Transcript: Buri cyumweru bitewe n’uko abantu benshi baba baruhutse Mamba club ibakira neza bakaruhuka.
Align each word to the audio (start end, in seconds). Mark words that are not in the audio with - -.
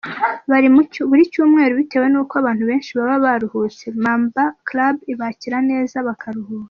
Buri 1.09 1.23
cyumweru 1.33 1.71
bitewe 1.81 2.05
n’uko 2.09 2.33
abantu 2.41 2.63
benshi 2.69 2.91
baba 2.97 3.15
baruhutse 3.25 3.85
Mamba 4.03 4.43
club 4.67 4.95
ibakira 5.11 5.57
neza 5.71 5.95
bakaruhuka. 6.09 6.59